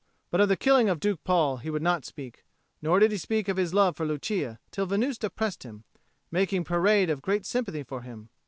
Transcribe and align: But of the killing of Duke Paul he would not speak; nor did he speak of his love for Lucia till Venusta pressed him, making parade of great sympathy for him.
But 0.31 0.41
of 0.41 0.49
the 0.49 0.57
killing 0.57 0.89
of 0.89 0.99
Duke 0.99 1.23
Paul 1.23 1.57
he 1.57 1.69
would 1.69 1.83
not 1.83 2.05
speak; 2.05 2.43
nor 2.81 2.97
did 2.99 3.11
he 3.11 3.19
speak 3.19 3.47
of 3.47 3.57
his 3.57 3.71
love 3.71 3.95
for 3.95 4.03
Lucia 4.03 4.57
till 4.71 4.87
Venusta 4.87 5.29
pressed 5.29 5.61
him, 5.61 5.83
making 6.31 6.63
parade 6.63 7.11
of 7.11 7.21
great 7.21 7.45
sympathy 7.45 7.83
for 7.83 8.01
him. 8.01 8.29